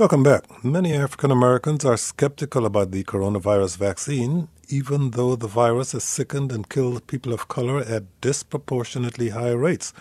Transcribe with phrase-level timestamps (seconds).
[0.00, 0.64] Welcome back.
[0.64, 6.52] Many African Americans are skeptical about the coronavirus vaccine, even though the virus has sickened
[6.52, 9.92] and killed people of color at disproportionately high rates.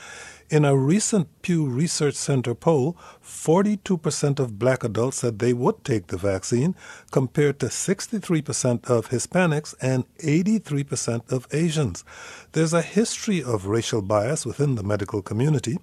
[0.50, 6.08] In a recent Pew Research Center poll, 42% of black adults said they would take
[6.08, 6.78] the vaccine,
[7.12, 12.06] compared to 63% of Hispanics and 83% of Asians.
[12.54, 15.78] There's a history of racial bias within the medical community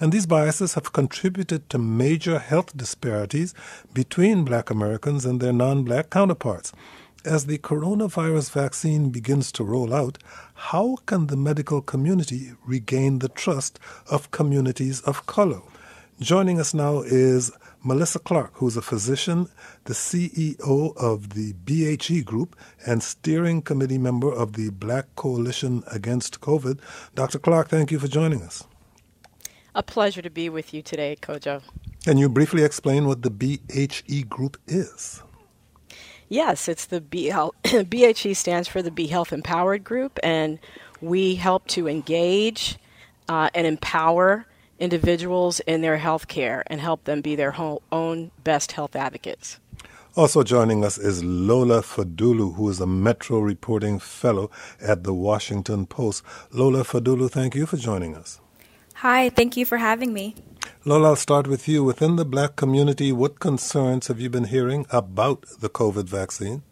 [0.00, 3.54] and these biases have contributed to major health disparities
[3.92, 6.72] between black Americans and their non black counterparts.
[7.24, 10.18] As the coronavirus vaccine begins to roll out,
[10.54, 15.60] how can the medical community regain the trust of communities of color?
[16.20, 17.52] Joining us now is
[17.84, 19.48] Melissa Clark, who's a physician,
[19.84, 22.56] the CEO of the BHE Group,
[22.86, 26.80] and steering committee member of the Black Coalition Against COVID.
[27.14, 27.38] Dr.
[27.38, 28.64] Clark, thank you for joining us.
[29.78, 31.62] A pleasure to be with you today, Kojo.
[32.02, 35.22] Can you briefly explain what the BHE group is?
[36.28, 37.52] Yes, it's the BHE
[37.88, 40.58] BHE stands for the Be Health Empowered Group, and
[41.00, 42.76] we help to engage
[43.28, 44.46] uh, and empower
[44.80, 47.54] individuals in their health care and help them be their
[47.92, 49.60] own best health advocates.
[50.16, 55.86] Also joining us is Lola Fadulu, who is a Metro Reporting Fellow at the Washington
[55.86, 56.24] Post.
[56.50, 58.40] Lola Fadulu, thank you for joining us.
[59.02, 60.34] Hi, thank you for having me.
[60.84, 61.84] Lola, I'll start with you.
[61.84, 66.62] Within the black community, what concerns have you been hearing about the COVID vaccine?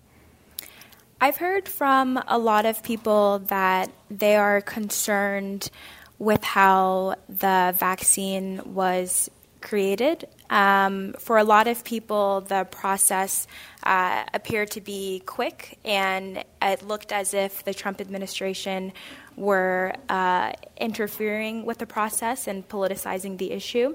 [1.21, 5.71] I've heard from a lot of people that they are concerned
[6.19, 10.27] with how the vaccine was created.
[10.51, 13.47] Um, for a lot of people, the process
[13.87, 18.93] uh, appeared to be quick, and it looked as if the Trump administration
[19.37, 23.95] were uh, interfering with the process and politicizing the issue.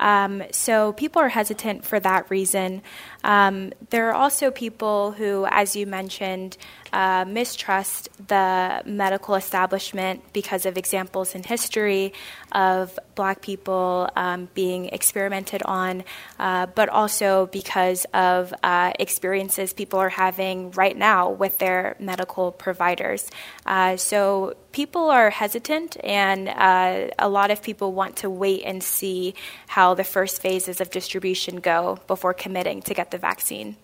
[0.00, 2.82] Um, so people are hesitant for that reason.
[3.24, 6.56] Um, there are also people who, as you mentioned,
[6.92, 12.12] uh, mistrust the medical establishment because of examples in history
[12.52, 16.04] of black people um, being experimented on,
[16.38, 22.52] uh, but also because of uh, experiences people are having right now with their medical
[22.52, 23.30] providers.
[23.66, 28.82] Uh, so people are hesitant, and uh, a lot of people want to wait and
[28.82, 29.34] see
[29.68, 33.76] how the first phases of distribution go before committing to get the vaccine.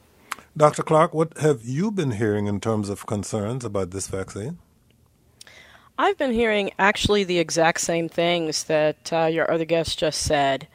[0.56, 0.82] Dr.
[0.82, 4.58] Clark, what have you been hearing in terms of concerns about this vaccine?
[5.98, 10.66] I've been hearing actually the exact same things that uh, your other guest just said.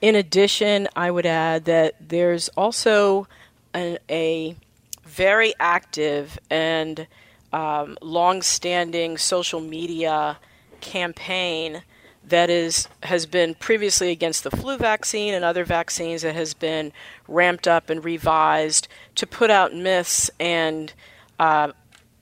[0.00, 3.26] In addition, I would add that there's also
[3.74, 4.56] an, a
[5.04, 7.06] very active and
[7.52, 10.38] um, long standing social media
[10.80, 11.82] campaign
[12.24, 16.92] that is has been previously against the flu vaccine and other vaccines that has been
[17.26, 20.92] ramped up and revised to put out myths and
[21.40, 21.72] uh,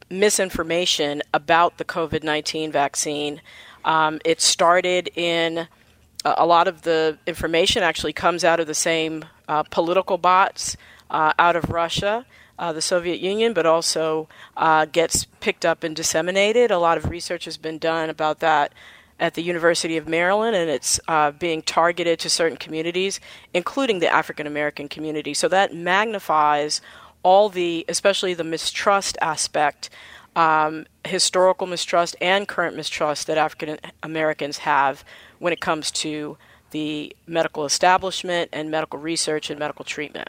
[0.08, 3.40] misinformation about the COVID 19 vaccine.
[3.84, 5.68] Um, it started in
[6.24, 10.76] a lot of the information actually comes out of the same uh, political bots
[11.10, 12.26] uh, out of Russia.
[12.60, 16.70] Uh, the Soviet Union, but also uh, gets picked up and disseminated.
[16.70, 18.74] A lot of research has been done about that
[19.18, 23.18] at the University of Maryland, and it's uh, being targeted to certain communities,
[23.54, 25.32] including the African American community.
[25.32, 26.82] So that magnifies
[27.22, 29.88] all the, especially the mistrust aspect,
[30.36, 35.02] um, historical mistrust and current mistrust that African Americans have
[35.38, 36.36] when it comes to
[36.72, 40.28] the medical establishment and medical research and medical treatment.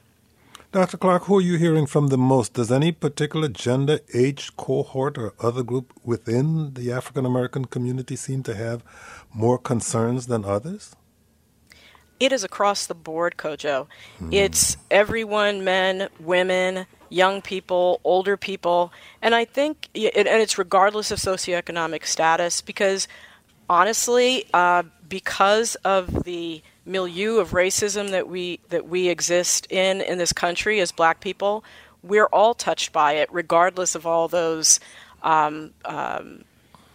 [0.72, 0.98] Dr.
[0.98, 2.54] Clark, who are you hearing from the most?
[2.54, 8.42] Does any particular gender, age cohort, or other group within the African American community seem
[8.44, 8.82] to have
[9.34, 10.96] more concerns than others?
[12.22, 13.88] It is across the board, Kojo.
[14.20, 14.30] Hmm.
[14.32, 21.20] It's everyone men, women, young people, older people, and I think, and it's regardless of
[21.20, 23.10] socioeconomic status because
[23.70, 30.18] honestly, uh, because of the milieu of racism that we that we exist in in
[30.18, 31.66] this country as black people,
[32.02, 34.80] we're all touched by it, regardless of all those
[35.22, 36.46] um, um,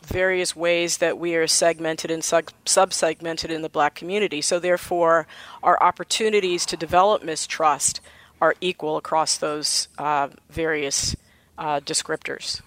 [0.03, 4.41] various ways that we are segmented and sub- subsegmented in the black community.
[4.41, 5.27] So therefore,
[5.63, 8.01] our opportunities to develop mistrust
[8.41, 11.15] are equal across those uh, various
[11.59, 12.63] uh, descriptors.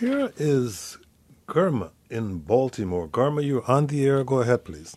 [0.00, 0.98] Here is
[1.46, 3.08] Girma in Baltimore.
[3.08, 4.22] Garma, you're on the air.
[4.24, 4.96] Go ahead, please.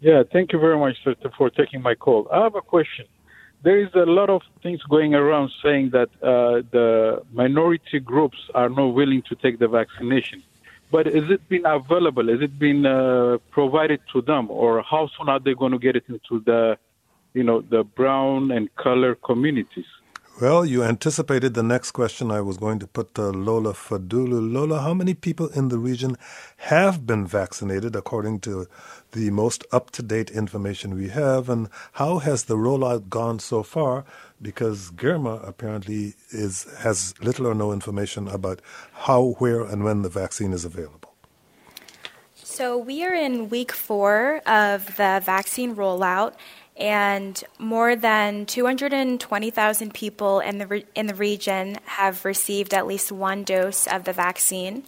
[0.00, 2.26] Yeah, thank you very much for, for taking my call.
[2.32, 3.06] I have a question.
[3.62, 8.68] There is a lot of things going around saying that uh, the minority groups are
[8.68, 10.42] not willing to take the vaccination.
[10.90, 12.28] But is it been available?
[12.28, 14.50] Is it been uh, provided to them?
[14.50, 16.76] Or how soon are they going to get it into the
[17.34, 19.86] you know, the brown and color communities?
[20.40, 24.52] Well, you anticipated the next question I was going to put to Lola Fadulu.
[24.52, 26.16] Lola, how many people in the region
[26.56, 28.66] have been vaccinated according to
[29.12, 31.50] the most up to date information we have?
[31.50, 34.04] And how has the rollout gone so far?
[34.40, 38.62] Because GIRMA apparently is, has little or no information about
[38.92, 41.14] how, where, and when the vaccine is available.
[42.34, 46.34] So we are in week four of the vaccine rollout
[46.76, 53.12] and more than 220,000 people in the re- in the region have received at least
[53.12, 54.84] one dose of the vaccine.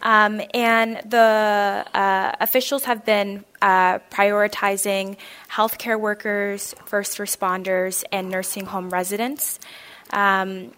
[0.00, 5.16] Um, and the uh, officials have been uh, prioritizing
[5.50, 9.58] healthcare workers, first responders, and nursing home residents.
[10.10, 10.72] Um,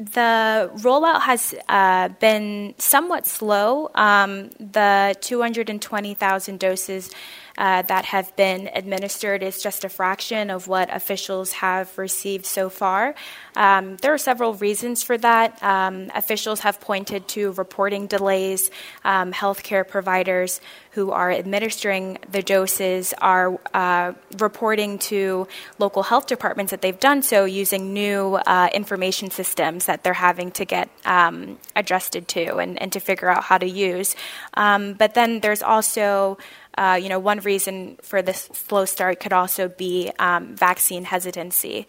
[0.00, 3.90] the rollout has uh, been somewhat slow.
[3.94, 7.10] Um, the 220,000 doses
[7.60, 12.70] uh, that have been administered is just a fraction of what officials have received so
[12.70, 13.14] far.
[13.54, 15.62] Um, there are several reasons for that.
[15.62, 18.70] Um, officials have pointed to reporting delays.
[19.04, 20.62] Um, healthcare providers
[20.92, 25.46] who are administering the doses are uh, reporting to
[25.78, 30.50] local health departments that they've done so using new uh, information systems that they're having
[30.50, 34.16] to get um, adjusted to and, and, to figure out how to use.
[34.54, 36.38] Um, but then there's also
[36.78, 41.86] uh, you know, one reason for this slow start could also be um, vaccine hesitancy.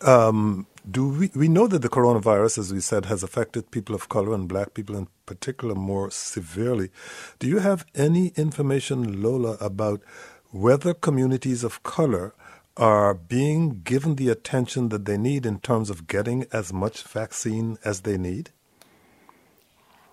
[0.00, 4.08] Um, do we, we know that the coronavirus, as we said, has affected people of
[4.08, 6.90] color and black people in particular more severely.
[7.38, 10.02] Do you have any information, Lola, about
[10.50, 12.34] whether communities of color
[12.76, 17.78] are being given the attention that they need in terms of getting as much vaccine
[17.84, 18.50] as they need?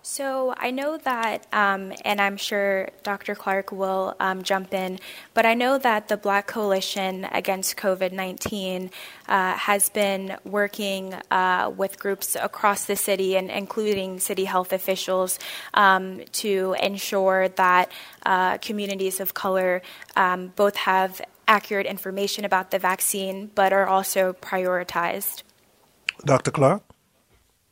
[0.02, 3.36] So I know that, um, and I'm sure Dr.
[3.36, 5.00] Clark will um, jump in,
[5.34, 8.92] but I know that the Black Coalition Against COVID 19
[9.28, 15.38] uh, has been working uh, with groups across the city, and including city health officials,
[15.74, 17.92] um, to ensure that
[18.26, 19.82] uh, communities of color
[20.16, 25.44] um, both have accurate information about the vaccine, but are also prioritized.
[26.24, 26.52] Dr.
[26.52, 26.84] Clark?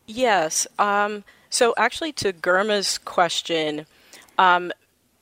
[0.08, 0.68] Yes.
[0.80, 3.86] Um, so, actually, to Girma's question,
[4.38, 4.72] um,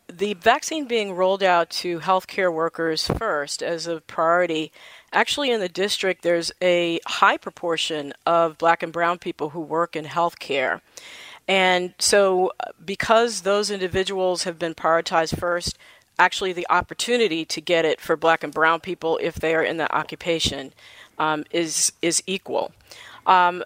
[0.08, 4.72] the vaccine being rolled out to healthcare workers first as a priority.
[5.12, 9.96] Actually, in the district, there's a high proportion of black and brown people who work
[9.96, 10.82] in healthcare.
[11.48, 12.52] And so,
[12.84, 15.78] because those individuals have been prioritized first,
[16.18, 19.78] actually the opportunity to get it for black and brown people if they are in
[19.78, 20.74] that occupation
[21.18, 22.72] um, is is equal.
[23.26, 23.64] Um,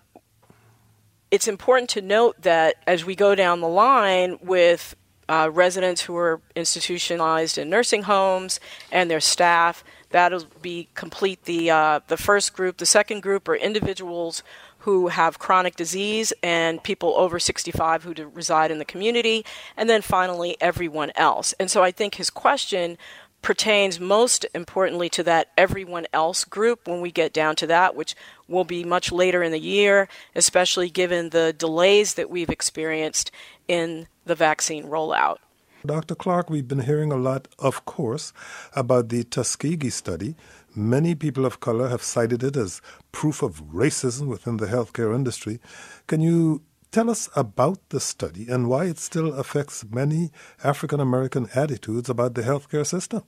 [1.31, 4.95] it's important to note that as we go down the line with
[5.27, 8.59] uh, residents who are institutionalized in nursing homes
[8.91, 12.77] and their staff, that'll be complete the uh, the first group.
[12.77, 14.41] The second group are individuals
[14.79, 19.45] who have chronic disease and people over 65 who reside in the community,
[19.77, 21.53] and then finally everyone else.
[21.59, 22.97] And so I think his question
[23.41, 28.15] pertains most importantly to that everyone else group when we get down to that, which
[28.47, 33.31] will be much later in the year, especially given the delays that we've experienced
[33.67, 35.37] in the vaccine rollout.
[35.85, 36.13] Dr.
[36.15, 38.33] Clark, we've been hearing a lot, of course,
[38.75, 40.35] about the Tuskegee study.
[40.75, 42.81] Many people of color have cited it as
[43.13, 45.59] proof of racism within the healthcare industry.
[46.07, 50.31] Can you tell us about the study and why it still affects many
[50.63, 53.23] African American attitudes about the healthcare system?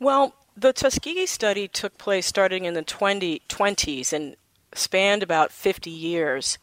[0.00, 4.36] Well, the Tuskegee study took place starting in the 20, 20s and
[4.74, 6.58] spanned about 50 years.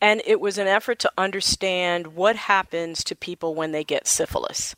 [0.00, 4.74] And it was an effort to understand what happens to people when they get syphilis.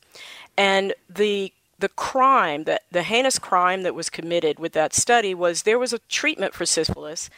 [0.57, 5.63] And the the crime that the heinous crime that was committed with that study was
[5.63, 7.29] there was a treatment for syphilis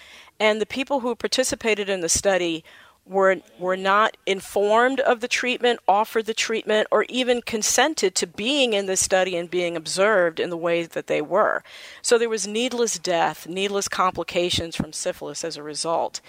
[0.40, 2.64] and the people who participated in the study
[3.08, 8.72] were were not informed of the treatment, offered the treatment, or even consented to being
[8.74, 11.62] in the study and being observed in the way that they were.
[12.02, 16.20] So there was needless death, needless complications from syphilis as a result.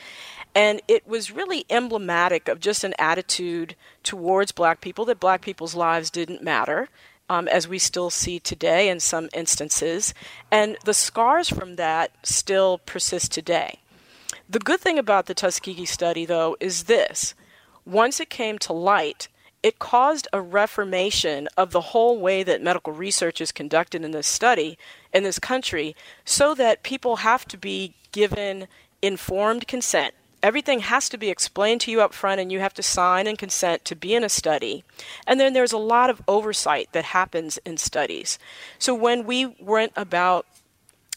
[0.55, 5.75] And it was really emblematic of just an attitude towards black people that black people's
[5.75, 6.89] lives didn't matter.
[7.31, 10.15] Um, as we still see today in some instances.
[10.49, 13.81] And the scars from that still persist today.
[14.49, 17.35] The good thing about the Tuskegee study, though, is this
[17.85, 19.27] once it came to light,
[19.61, 24.27] it caused a reformation of the whole way that medical research is conducted in this
[24.27, 24.77] study
[25.13, 28.67] in this country so that people have to be given
[29.01, 32.83] informed consent everything has to be explained to you up front and you have to
[32.83, 34.83] sign and consent to be in a study.
[35.27, 38.39] And then there's a lot of oversight that happens in studies.
[38.77, 40.45] So when we went about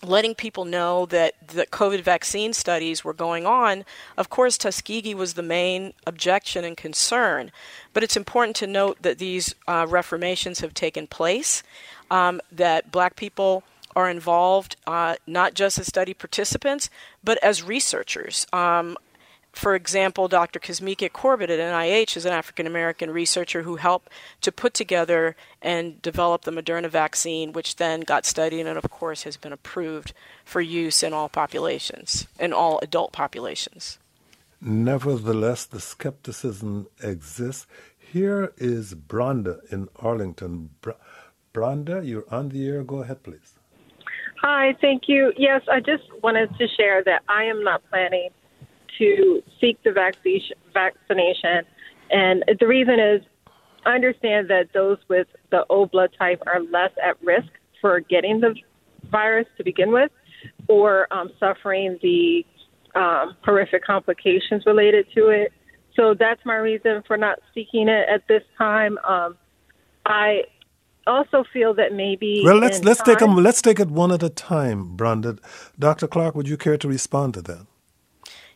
[0.05, 3.85] letting people know that the COVID vaccine studies were going on,
[4.17, 7.53] of course, Tuskegee was the main objection and concern.
[7.93, 11.63] But it's important to note that these uh, reformations have taken place,
[12.11, 13.63] um, that black people
[13.95, 16.91] are involved uh, not just as study participants,
[17.23, 18.47] but as researchers.
[18.53, 18.97] Um,
[19.53, 20.59] for example, Dr.
[20.59, 26.01] Kizzmekia Corbett at NIH is an African American researcher who helped to put together and
[26.01, 30.61] develop the Moderna vaccine, which then got studied and, of course, has been approved for
[30.61, 33.99] use in all populations, in all adult populations.
[34.61, 37.67] Nevertheless, the skepticism exists.
[37.99, 40.71] Here is Branda in Arlington.
[40.81, 40.93] Br-
[41.53, 42.83] Branda, you're on the air.
[42.83, 43.59] Go ahead, please.
[44.41, 45.33] Hi, thank you.
[45.37, 48.31] Yes, I just wanted to share that I am not planning
[48.99, 51.65] to seek the vaccination.
[52.11, 53.23] And the reason is
[53.85, 57.49] I understand that those with the O blood type are less at risk
[57.81, 58.55] for getting the
[59.11, 60.11] virus to begin with
[60.69, 62.45] or um, suffering the
[62.95, 65.53] um, horrific complications related to it.
[65.97, 68.99] So that's my reason for not seeking it at this time.
[68.99, 69.37] Um,
[70.07, 70.43] I
[71.07, 74.23] also feel that maybe well let's let's time, take them let's take it one at
[74.23, 75.39] a time, Brandon.
[75.79, 76.07] Dr.
[76.07, 77.67] Clark, would you care to respond to that?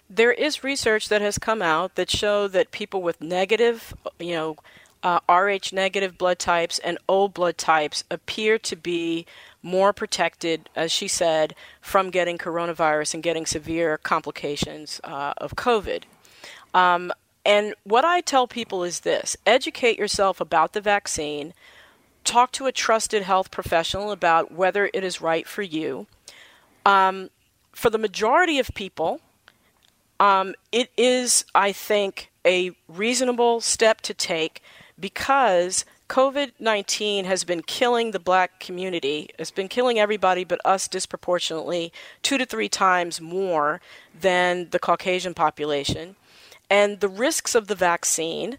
[0.08, 4.56] There is research that has come out that show that people with negative, you know,
[5.02, 9.26] uh, Rh negative blood types and O blood types appear to be
[9.62, 16.04] more protected, as she said, from getting coronavirus and getting severe complications uh, of COVID.
[16.72, 17.12] Um,
[17.44, 21.54] and what I tell people is this educate yourself about the vaccine,
[22.24, 26.06] talk to a trusted health professional about whether it is right for you.
[26.84, 27.30] Um,
[27.72, 29.20] for the majority of people,
[30.20, 34.62] um, it is, I think, a reasonable step to take
[34.98, 39.28] because COVID 19 has been killing the black community.
[39.38, 41.92] It's been killing everybody but us disproportionately,
[42.22, 43.80] two to three times more
[44.18, 46.16] than the Caucasian population.
[46.70, 48.58] And the risks of the vaccine,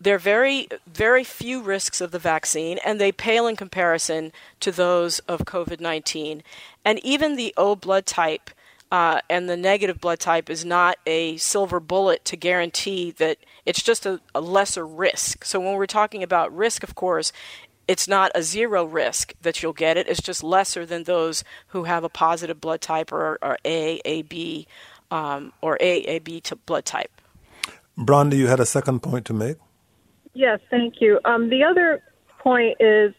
[0.00, 4.70] there are very, very few risks of the vaccine, and they pale in comparison to
[4.70, 6.42] those of COVID 19.
[6.84, 8.50] And even the O blood type
[8.92, 13.82] uh, and the negative blood type is not a silver bullet to guarantee that it's
[13.82, 15.46] just a, a lesser risk.
[15.46, 17.32] So when we're talking about risk, of course,
[17.88, 20.06] it's not a zero risk that you'll get it.
[20.08, 24.66] It's just lesser than those who have a positive blood type or, or A, AB,
[25.10, 27.10] um, or A, AB blood type.
[27.96, 29.56] Brandi, you had a second point to make?
[30.34, 31.18] Yes, thank you.
[31.24, 32.02] Um, the other
[32.40, 33.14] point is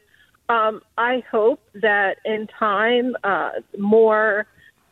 [0.50, 4.46] um, I hope that in time uh, more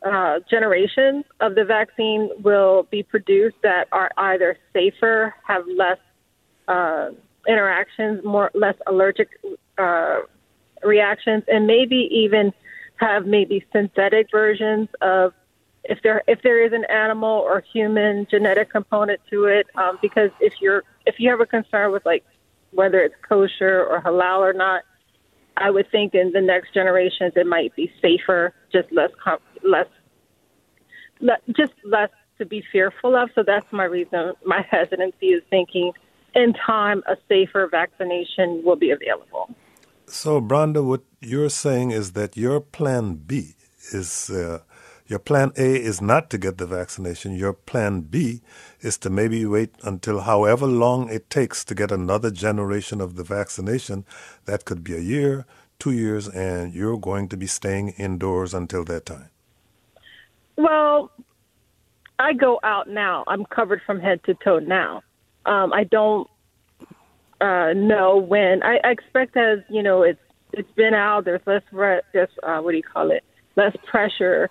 [0.03, 5.99] uh, generations of the vaccine will be produced that are either safer, have less
[6.67, 7.09] uh,
[7.47, 9.29] interactions, more less allergic
[9.77, 10.19] uh,
[10.83, 12.53] reactions, and maybe even
[12.95, 15.33] have maybe synthetic versions of
[15.83, 19.67] if there if there is an animal or human genetic component to it.
[19.75, 22.23] Um, because if you're if you have a concern with like
[22.71, 24.83] whether it's kosher or halal or not,
[25.57, 29.11] I would think in the next generations it might be safer, just less
[29.63, 29.87] less,
[31.55, 33.29] just less to be fearful of.
[33.35, 34.33] So that's my reason.
[34.45, 35.93] My hesitancy is thinking
[36.33, 39.53] in time a safer vaccination will be available.
[40.07, 43.55] So, Branda, what you're saying is that your plan B
[43.93, 44.59] is uh,
[45.11, 47.35] your plan A is not to get the vaccination.
[47.35, 48.41] Your plan B
[48.79, 53.23] is to maybe wait until however long it takes to get another generation of the
[53.25, 54.05] vaccination.
[54.45, 55.45] That could be a year,
[55.79, 59.31] two years, and you're going to be staying indoors until that time.
[60.55, 61.11] Well,
[62.17, 63.25] I go out now.
[63.27, 65.01] I'm covered from head to toe now.
[65.45, 66.29] Um, I don't
[67.41, 68.63] uh, know when.
[68.63, 70.21] I, I expect as you know, it's
[70.53, 71.25] it's been out.
[71.25, 73.25] There's less, re- uh, what do you call it?
[73.57, 74.49] Less pressure.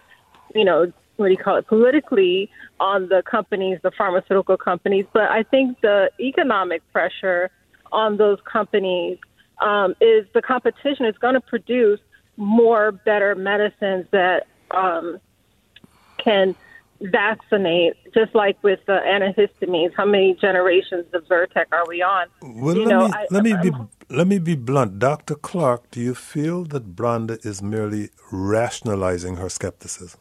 [0.55, 1.67] You know, what do you call it?
[1.67, 5.07] Politically on the companies, the pharmaceutical companies.
[5.13, 7.51] But I think the economic pressure
[7.93, 9.19] on those companies
[9.61, 12.01] um, is the competition is going to produce
[12.37, 15.19] more better medicines that um,
[16.19, 16.55] can
[17.01, 19.93] vaccinate, just like with the antihistamines.
[19.95, 22.27] How many generations of Zyrtec are we on?
[22.43, 23.71] Well, you let know, me I, let me I'm, be
[24.11, 25.91] let me be blunt, Doctor Clark.
[25.91, 30.21] Do you feel that Branda is merely rationalizing her skepticism?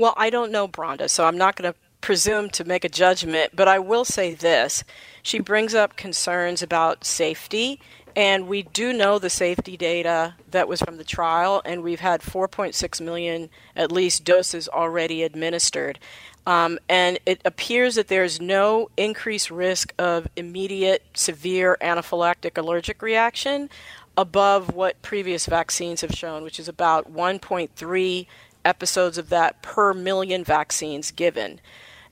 [0.00, 3.52] Well, I don't know Branda, so I'm not going to presume to make a judgment,
[3.54, 4.82] but I will say this.
[5.22, 7.80] She brings up concerns about safety
[8.16, 12.22] And we do know the safety data that was from the trial, and we've had
[12.22, 15.98] 4.6 million at least doses already administered.
[16.46, 23.70] Um, and it appears that there's no increased risk of immediate severe anaphylactic allergic reaction
[24.16, 28.26] above what previous vaccines have shown, which is about 1.3
[28.64, 31.60] episodes of that per million vaccines given.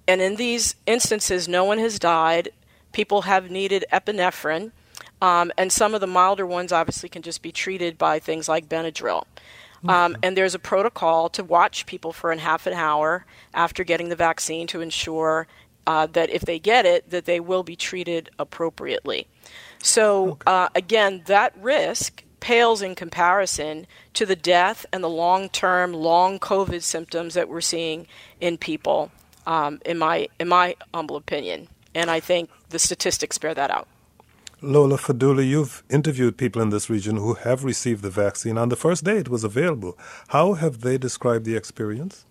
[0.06, 2.50] And in these instances, no one has died.
[2.92, 4.72] People have needed epinephrine,
[5.20, 8.68] um, and some of the milder ones obviously can just be treated by things like
[8.68, 9.24] Benadryl.
[9.86, 13.24] Um, and there's a protocol to watch people for a half an hour
[13.54, 15.46] after getting the vaccine to ensure
[15.86, 19.26] uh, that if they get it, that they will be treated appropriately.
[19.78, 26.38] So uh, again, that risk pales in comparison to the death and the long-term, long
[26.38, 28.06] COVID symptoms that we're seeing
[28.40, 29.10] in people.
[29.46, 33.88] Um, in my in my humble opinion, and I think the statistics bear that out.
[34.60, 38.58] Lola Fadulu, you've interviewed people in this region who have received the vaccine.
[38.58, 39.96] On the first day it was available.
[40.28, 42.26] How have they described the experience?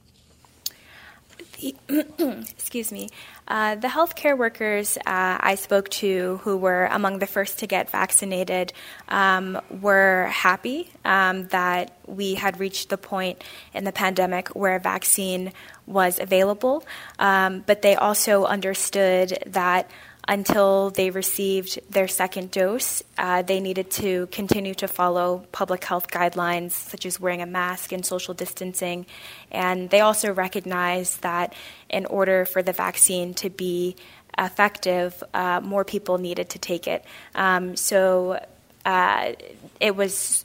[1.90, 3.10] Excuse me.
[3.48, 5.02] Uh, the healthcare workers uh,
[5.40, 8.74] I spoke to, who were among the first to get vaccinated,
[9.08, 14.80] um, were happy um, that we had reached the point in the pandemic where a
[14.80, 15.52] vaccine
[15.86, 16.86] was available.
[17.18, 19.90] Um, but they also understood that
[20.28, 26.10] until they received their second dose, uh, they needed to continue to follow public health
[26.10, 29.06] guidelines such as wearing a mask and social distancing.
[29.52, 31.54] And they also recognized that
[31.90, 33.96] in order for the vaccine to be
[34.38, 37.06] effective, uh, more people needed to take it.
[37.34, 38.44] Um, so
[38.86, 39.34] uh,
[39.80, 40.44] it was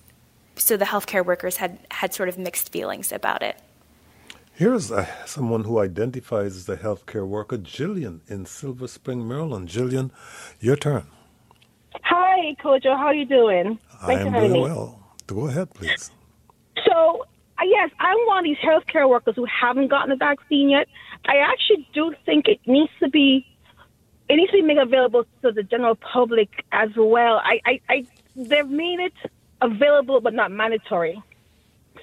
[0.57, 3.57] so the healthcare workers had had sort of mixed feelings about it.
[4.63, 9.69] Here's uh, someone who identifies as a healthcare worker, Jillian in Silver Spring, Maryland.
[9.69, 10.13] Jillian,
[10.61, 11.09] your turn.
[12.05, 12.97] Hi, Kojo.
[12.97, 13.77] How are you doing?
[14.01, 15.01] I am doing well.
[15.27, 16.13] Go ahead, please.
[16.87, 17.27] So,
[17.59, 20.87] uh, yes, I'm one of these healthcare workers who haven't gotten the vaccine yet.
[21.25, 23.45] I actually do think it needs to be
[24.29, 27.41] it needs to be made available to the general public as well.
[27.43, 29.15] I, I, I they've made it
[29.61, 31.21] available but not mandatory.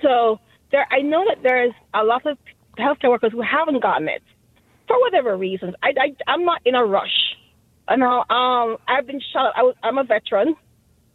[0.01, 2.37] So there, I know that there's a lot of
[2.77, 4.23] healthcare workers who haven't gotten it
[4.87, 5.75] for whatever reasons.
[5.83, 7.35] I, I I'm not in a rush.
[7.95, 9.53] Know um, I've been shot.
[9.55, 10.55] I was, I'm a veteran.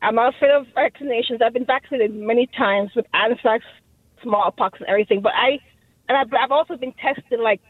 [0.03, 1.41] I'm not afraid of vaccinations.
[1.41, 3.65] I've been vaccinated many times with anthrax,
[4.23, 5.21] smallpox, and everything.
[5.21, 5.61] But I,
[6.09, 7.61] and I've, I've also been tested like,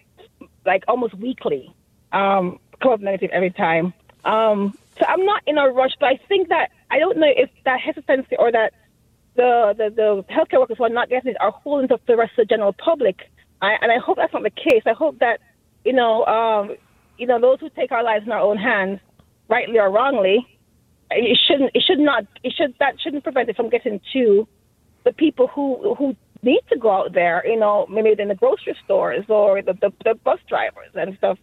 [0.65, 1.75] like almost weekly,
[2.13, 3.93] um, COVID negative every time.
[4.25, 5.93] Um, so I'm not in a rush.
[6.01, 8.73] But I think that I don't know if that hesitancy or that
[9.37, 12.33] the, the, the healthcare workers who are not getting it are holding up the rest
[12.39, 13.31] of the general public.
[13.61, 14.83] I, and I hope that's not the case.
[14.87, 15.41] I hope that,
[15.85, 16.77] you know, um,
[17.19, 19.01] you know, those who take our lives in our own hands,
[19.49, 20.47] rightly or wrongly,
[21.11, 24.49] it shouldn't, it should not, it should, that shouldn't prevent it from getting to
[25.05, 28.77] the people who, who need to go out there, you know, maybe in the grocery
[28.85, 31.39] stores or the, the, the bus drivers and stuff.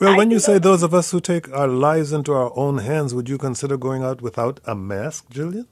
[0.00, 3.14] Well, when you say those of us who take our lives into our own hands,
[3.14, 5.66] would you consider going out without a mask, Jillian?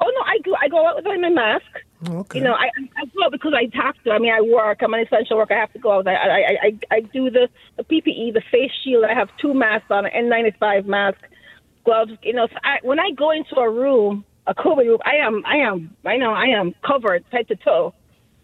[0.00, 1.66] Oh no, I go I go out without my mask.
[2.08, 2.38] Okay.
[2.38, 4.12] You know, I I go out because I have to.
[4.12, 4.78] I mean, I work.
[4.82, 5.54] I'm an essential worker.
[5.54, 6.08] I have to go out.
[6.08, 9.04] I I I, I do the the PPE, the face shield.
[9.04, 11.18] I have two masks on, an N95 mask,
[11.84, 12.12] gloves.
[12.22, 15.42] You know, so I, when I go into a room, a COVID room, I am
[15.44, 17.92] I am I know I am covered head to toe.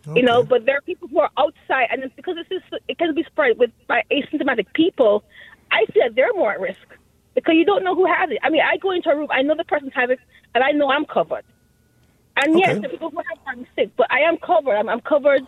[0.06, 0.20] Okay.
[0.20, 3.14] You know, but there are people who are outside, and because this is it can
[3.14, 5.24] be spread with by asymptomatic people.
[5.70, 6.86] I see that they're more at risk
[7.36, 8.38] because you don't know who has it.
[8.42, 10.18] I mean, I go into a room, I know the person has it,
[10.54, 11.44] and I know I'm covered.
[12.36, 12.58] And okay.
[12.58, 14.74] yes, the people who have gotten sick, but I am covered.
[14.74, 15.42] I'm, I'm covered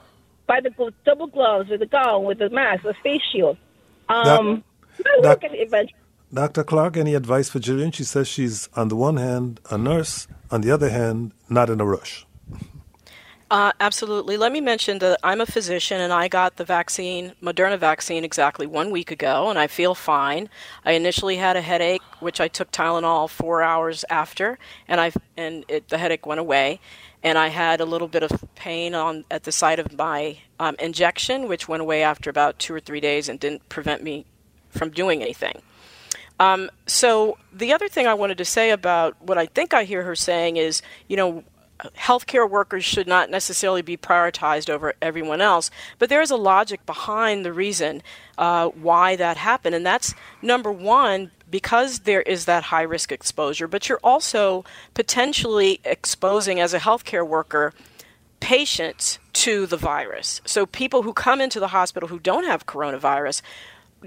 [0.46, 0.70] by the
[1.04, 3.56] double gloves, with the gown, with the mask, the face shield.
[4.08, 4.62] Um,
[5.22, 5.42] Doc,
[6.32, 6.64] Dr.
[6.64, 7.92] Clark, any advice for Jillian?
[7.92, 11.80] She says she's, on the one hand, a nurse, on the other hand, not in
[11.80, 12.26] a rush.
[13.50, 14.36] Uh, absolutely.
[14.36, 18.66] Let me mention that I'm a physician and I got the vaccine, Moderna vaccine, exactly
[18.66, 20.50] one week ago, and I feel fine.
[20.84, 25.64] I initially had a headache, which I took Tylenol four hours after, and I and
[25.66, 26.78] it, the headache went away.
[27.22, 30.76] And I had a little bit of pain on at the site of my um,
[30.78, 34.26] injection, which went away after about two or three days and didn't prevent me
[34.68, 35.62] from doing anything.
[36.38, 40.04] Um, so the other thing I wanted to say about what I think I hear
[40.04, 41.42] her saying is, you know,
[41.96, 46.84] healthcare workers should not necessarily be prioritized over everyone else, but there is a logic
[46.86, 48.02] behind the reason
[48.36, 53.68] uh, why that happened, and that's number one because there is that high risk exposure,
[53.68, 54.64] but you're also
[54.94, 57.72] potentially exposing as a healthcare worker
[58.40, 60.40] patients to the virus.
[60.44, 63.42] So people who come into the hospital who don't have coronavirus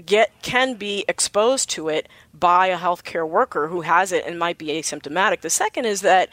[0.06, 4.56] get can be exposed to it by a healthcare worker who has it and might
[4.56, 5.40] be asymptomatic.
[5.42, 6.30] The second is that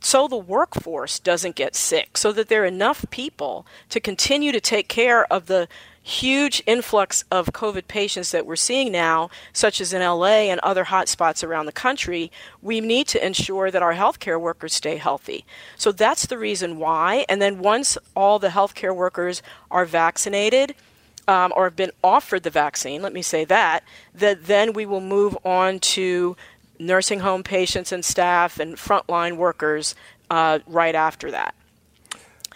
[0.00, 4.60] so the workforce doesn't get sick, so that there are enough people to continue to
[4.60, 5.68] take care of the
[6.08, 10.86] huge influx of COVID patients that we're seeing now, such as in LA and other
[10.86, 12.32] hotspots around the country,
[12.62, 15.44] we need to ensure that our healthcare workers stay healthy.
[15.76, 17.26] So that's the reason why.
[17.28, 20.74] And then once all the healthcare workers are vaccinated,
[21.28, 23.84] um, or have been offered the vaccine, let me say that,
[24.14, 26.38] that then we will move on to
[26.78, 29.94] nursing home patients and staff and frontline workers
[30.30, 31.54] uh, right after that.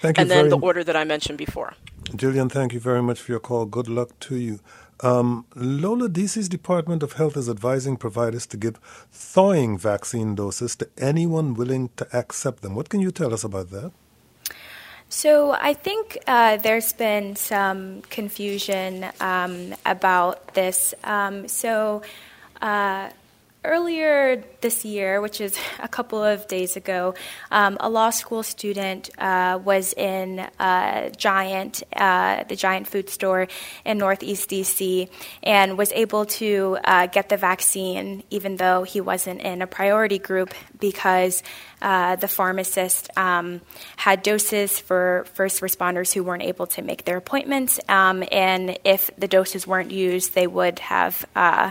[0.00, 1.74] Thank you and then the order that I mentioned before.
[2.10, 3.66] Jillian, thank you very much for your call.
[3.66, 4.58] Good luck to you.
[5.00, 8.76] Um, Lola, DC's Department of Health is advising providers to give
[9.10, 12.74] thawing vaccine doses to anyone willing to accept them.
[12.74, 13.92] What can you tell us about that?
[15.08, 20.94] So I think uh, there's been some confusion um, about this.
[21.04, 22.02] Um, so.
[22.60, 23.10] Uh,
[23.64, 27.14] Earlier this year, which is a couple of days ago,
[27.52, 33.46] um, a law school student uh, was in uh, Giant, uh, the Giant food store
[33.84, 35.08] in Northeast DC,
[35.44, 40.18] and was able to uh, get the vaccine, even though he wasn't in a priority
[40.18, 41.44] group, because
[41.82, 43.60] uh, the pharmacist um,
[43.94, 49.08] had doses for first responders who weren't able to make their appointments, um, and if
[49.16, 51.70] the doses weren't used, they would have uh,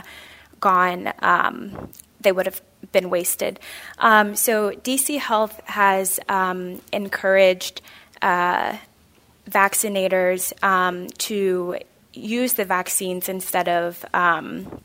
[0.62, 1.90] gone, um,
[2.22, 3.60] they would have been wasted.
[3.98, 7.82] Um, so DC Health has um, encouraged
[8.22, 8.78] uh,
[9.50, 11.78] vaccinators um, to
[12.14, 14.80] use the vaccines instead of um,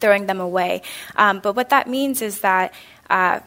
[0.00, 0.82] throwing them away.
[1.16, 2.74] But what that means is that
[3.10, 3.40] uh,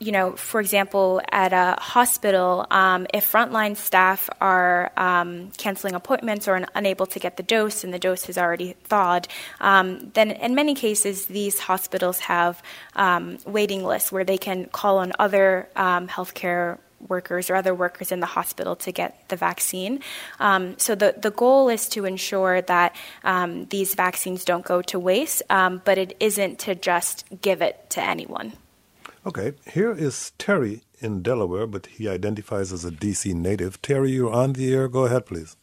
[0.00, 6.48] you know, for example, at a hospital, um, if frontline staff are um, canceling appointments
[6.48, 9.28] or unable to get the dose and the dose has already thawed,
[9.60, 12.62] um, then in many cases, these hospitals have
[12.96, 18.10] um, waiting lists where they can call on other um, healthcare workers or other workers
[18.10, 20.00] in the hospital to get the vaccine.
[20.38, 24.98] Um, so the, the goal is to ensure that um, these vaccines don't go to
[24.98, 28.52] waste, um, but it isn't to just give it to anyone.
[29.26, 33.80] Okay, here is Terry in Delaware, but he identifies as a DC native.
[33.82, 34.88] Terry, you're on the air.
[34.88, 35.56] Go ahead, please.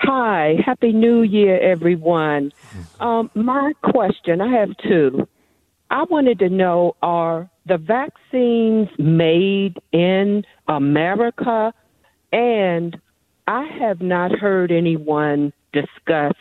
[0.00, 2.52] Hi, Happy New Year, everyone.
[2.98, 5.28] Um, my question I have two.
[5.90, 11.72] I wanted to know are the vaccines made in America?
[12.32, 12.98] And
[13.46, 16.34] I have not heard anyone discuss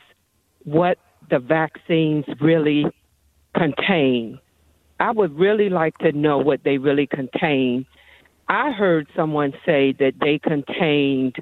[0.63, 0.97] what
[1.29, 2.85] the vaccines really
[3.55, 4.39] contain.
[4.99, 7.85] I would really like to know what they really contain.
[8.47, 11.35] I heard someone say that they contained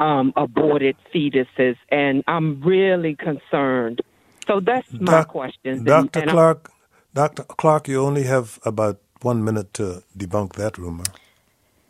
[0.00, 4.00] um, aborted fetuses, and I'm really concerned.
[4.46, 5.84] So that's my Doc- question.
[5.84, 5.98] Dr.
[5.98, 6.70] And- and I- Clark,
[7.14, 7.44] Dr.
[7.44, 11.04] Clark, you only have about one minute to debunk that rumor.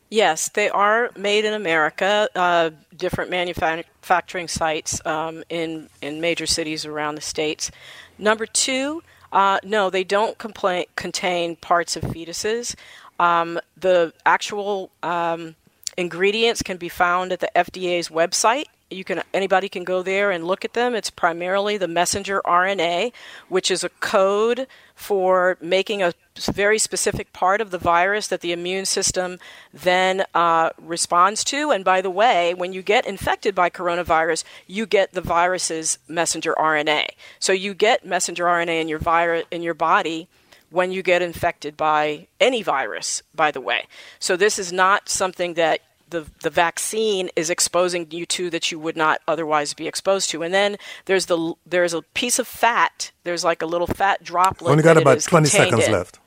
[0.09, 2.29] Yes, they are made in America.
[2.35, 7.73] Uh, different manufacturing sites um, in in major cities around the states.
[8.17, 9.03] Number two,
[9.37, 12.75] uh, no, they don't compla- contain parts of fetuses.
[13.21, 15.57] Um, the actual um,
[15.99, 18.65] ingredients can be found at the FDA's website.
[18.91, 20.95] You can anybody can go there and look at them.
[20.95, 23.13] It's primarily the messenger RNA,
[23.49, 26.15] which is a code for making a
[26.53, 29.39] very specific part of the virus that the immune system
[29.73, 31.71] then uh, responds to.
[31.71, 36.55] And by the way, when you get infected by coronavirus, you get the virus's messenger
[36.57, 37.09] RNA.
[37.41, 40.29] So you get messenger RNA in your virus in your body
[40.71, 43.87] when you get infected by any virus, by the way.
[44.19, 45.81] So this is not something that
[46.17, 50.43] the, the vaccine is exposing you to that you would not otherwise be exposed to.
[50.43, 53.13] And then there's the there's a piece of fat.
[53.25, 54.71] There's like a little fat droplet.
[54.71, 56.19] Only got that it about is 20 contained seconds in, left.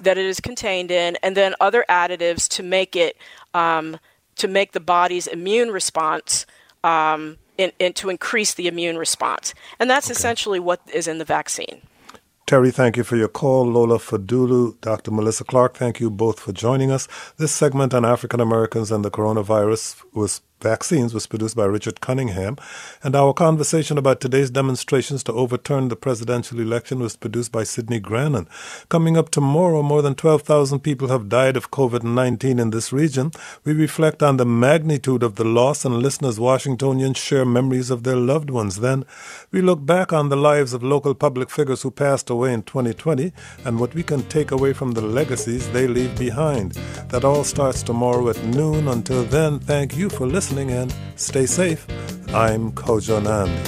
[0.00, 3.16] That it is contained in, and then other additives to make it
[3.52, 3.98] um,
[4.36, 6.46] to make the body's immune response.
[6.82, 9.52] Um, in, in, to increase the immune response.
[9.80, 11.82] And that's essentially what is in the vaccine.
[12.48, 13.66] Terry, thank you for your call.
[13.66, 15.10] Lola Fadulu, Dr.
[15.10, 17.06] Melissa Clark, thank you both for joining us.
[17.36, 22.56] This segment on African Americans and the coronavirus was vaccines was produced by Richard Cunningham,
[23.02, 28.00] and our conversation about today's demonstrations to overturn the presidential election was produced by Sidney
[28.00, 28.48] Grannan.
[28.88, 33.30] Coming up tomorrow, more than 12,000 people have died of COVID 19 in this region.
[33.64, 38.16] We reflect on the magnitude of the loss, and listeners Washingtonians share memories of their
[38.16, 38.80] loved ones.
[38.80, 39.04] Then
[39.52, 43.32] we look back on the lives of local public figures who passed away in 2020
[43.64, 46.72] and what we can take away from the legacies they leave behind.
[47.10, 48.88] That all starts tomorrow at noon.
[48.88, 51.86] Until then, thank you for listening listening and stay safe.
[52.32, 53.64] I'm Kojo Nnamdi.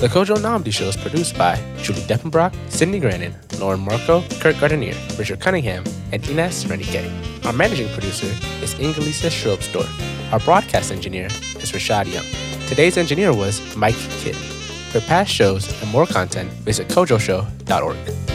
[0.00, 4.96] The Kojo Nnamdi Show is produced by Julie Depenbrock, Sydney Grannan, Lauren Marco, Kurt Gardinier,
[5.18, 7.44] Richard Cunningham, and Ines Renike.
[7.44, 8.28] Our managing producer
[8.62, 10.32] is Ingelisa Schrobsdorff.
[10.32, 12.24] Our broadcast engineer is Rashad Young.
[12.66, 14.36] Today's engineer was Mike Kidd.
[14.90, 18.27] For past shows and more content, visit kojoshow.org.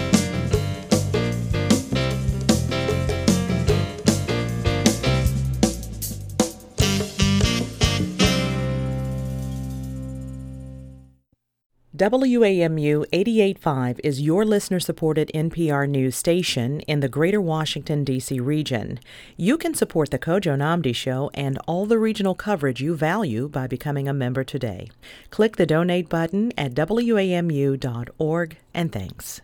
[12.03, 18.41] WAMU 885 is your listener supported NPR news station in the greater Washington, D.C.
[18.41, 18.99] region.
[19.37, 23.67] You can support The Kojo Nnamdi Show and all the regional coverage you value by
[23.67, 24.89] becoming a member today.
[25.29, 29.41] Click the donate button at WAMU.org and thanks.